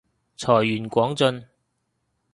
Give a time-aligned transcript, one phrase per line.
[0.35, 1.45] 財源廣進